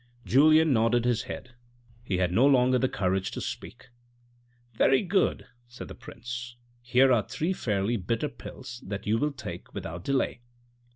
Julien 0.25 0.73
nodded 0.73 1.05
his 1.05 1.21
head, 1.29 1.53
he 2.03 2.17
had 2.17 2.31
no 2.31 2.47
longer 2.47 2.79
the 2.79 2.89
courage 2.89 3.29
to 3.33 3.39
speak." 3.39 3.89
Very 4.79 5.03
good," 5.03 5.45
said 5.67 5.89
the 5.89 5.93
prince, 5.93 6.55
"here 6.81 7.13
are 7.13 7.21
three 7.21 7.53
fairly 7.53 7.97
bitter 7.97 8.29
pills 8.29 8.81
that 8.87 9.05
you 9.05 9.19
will 9.19 9.31
take 9.31 9.75
without 9.75 10.03
delay. 10.03 10.41